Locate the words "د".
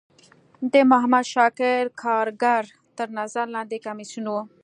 0.73-0.75